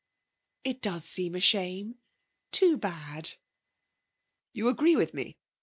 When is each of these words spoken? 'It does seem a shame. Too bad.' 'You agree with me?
'It 0.63 0.81
does 0.81 1.05
seem 1.05 1.35
a 1.35 1.39
shame. 1.39 1.99
Too 2.51 2.75
bad.' 2.75 3.33
'You 4.51 4.67
agree 4.67 4.95
with 4.95 5.13
me? 5.13 5.37